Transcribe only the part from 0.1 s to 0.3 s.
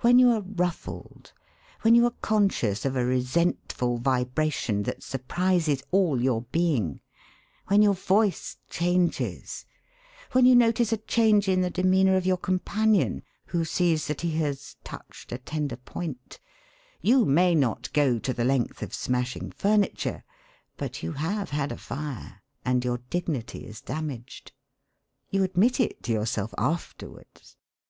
you